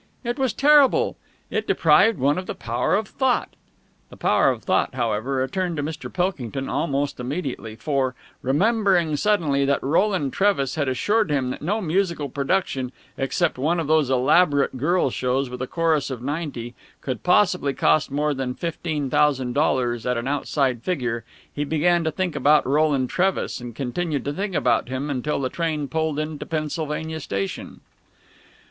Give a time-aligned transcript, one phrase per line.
[0.23, 1.15] It was terrible!
[1.51, 3.49] It deprived one of the power of thought.
[4.09, 6.11] The power of thought, however, returned to Mr.
[6.11, 12.29] Pilkington almost immediately, for, remembering suddenly that Roland Trevis had assured him that no musical
[12.29, 17.71] production, except one of those elaborate girl shows with a chorus of ninety, could possibly
[17.75, 21.23] cost more than fifteen thousand dollars at an outside figure,
[21.53, 25.49] he began to think about Roland Trevis, and continued to think about him until the
[25.49, 27.81] train pulled into the Pennsylvania Station.